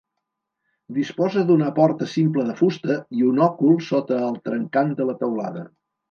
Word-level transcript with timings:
Disposa 0.97 1.41
d'una 1.49 1.67
porta 1.79 2.07
simple 2.13 2.45
de 2.47 2.55
fusta 2.61 2.95
i 3.17 3.25
un 3.31 3.41
òcul 3.47 3.75
sota 3.89 4.17
el 4.29 4.39
trencant 4.49 4.91
de 5.03 5.07
la 5.11 5.15
teulada. 5.21 5.63